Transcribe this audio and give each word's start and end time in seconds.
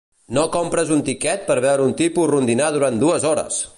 No 0.35 0.45
compres 0.53 0.93
un 0.95 1.03
tiquet 1.09 1.43
per 1.49 1.57
veure 1.67 1.85
un 1.91 1.93
tipus 2.01 2.31
rondinar 2.33 2.71
durant 2.79 2.99
dues 3.05 3.29
hores! 3.33 3.63